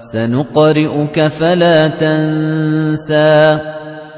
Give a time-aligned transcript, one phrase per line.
[0.00, 3.60] سَنُقْرِئُكَ فَلَا تَنسَىٰ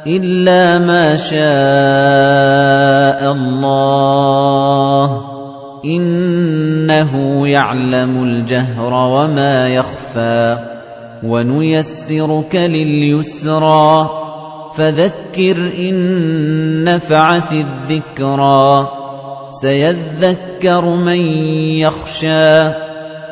[0.07, 5.25] إِلَّا مَا شَاءَ اللَّهُ.
[5.85, 10.59] إِنَّهُ يَعْلَمُ الْجَهْرَ وَمَا يَخْفَىٰ
[11.25, 14.09] وَنُيَسِّرُكَ لِلْيُسْرَىٰ.
[14.77, 15.95] فَذَكِّرْ إِن
[16.85, 18.89] نَّفَعَتِ الذِّكْرَىٰ.
[19.51, 21.21] سَيَذَّكَّرُ مَن
[21.81, 22.86] يَخْشَىٰ.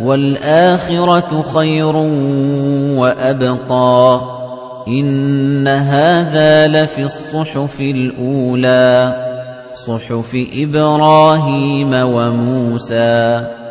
[0.00, 1.96] وَالْآخِرَةُ خَيْرٌ
[2.98, 4.20] وَأَبْقَىٰ.
[4.88, 9.14] إِنَّ هَٰذَا لَفِي الصُّحُفِ الْأُولَىٰ
[9.72, 13.61] صُحُفِ إِبْرَاهِيمَ وَمُوسَىٰ.